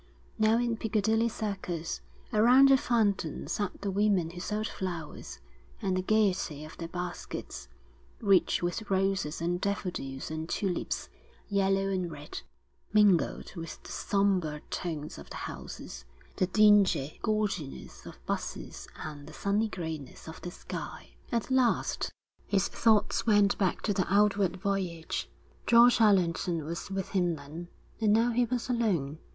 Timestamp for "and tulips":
10.31-11.07